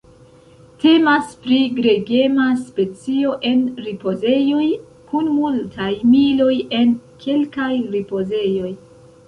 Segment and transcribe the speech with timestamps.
[0.83, 4.65] Temas pri gregema specio en ripozejoj
[5.13, 8.77] kun multaj miloj en kelkaj ripozejoj.